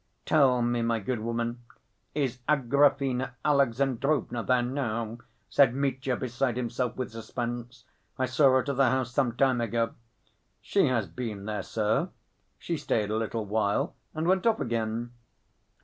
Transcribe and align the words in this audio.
"Tell 0.25 0.63
me, 0.63 0.81
my 0.81 0.97
good 0.99 1.19
woman, 1.19 1.61
is 2.15 2.39
Agrafena 2.49 3.35
Alexandrovna 3.45 4.41
there 4.43 4.63
now?" 4.63 5.19
said 5.47 5.75
Mitya, 5.75 6.15
beside 6.17 6.57
himself 6.57 6.95
with 6.97 7.11
suspense. 7.11 7.85
"I 8.17 8.25
saw 8.25 8.49
her 8.55 8.63
to 8.63 8.73
the 8.73 8.89
house 8.89 9.11
some 9.11 9.37
time 9.37 9.61
ago." 9.61 9.93
"She 10.59 10.87
has 10.87 11.05
been 11.05 11.45
there, 11.45 11.61
sir. 11.61 12.09
She 12.57 12.77
stayed 12.77 13.11
a 13.11 13.15
little 13.15 13.45
while, 13.45 13.93
and 14.15 14.27
went 14.27 14.47
off 14.47 14.59
again." 14.59 15.11